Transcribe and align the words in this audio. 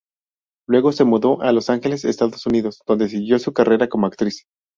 Luego 0.67 0.93
se 0.93 1.03
mudó 1.03 1.43
a 1.43 1.51
Los 1.51 1.69
Ángeles, 1.69 2.05
Estados 2.05 2.47
Unidos, 2.47 2.81
donde 2.87 3.07
siguió 3.07 3.37
su 3.37 3.53
carrera 3.53 3.87
como 3.87 4.07
actriz. 4.07 4.45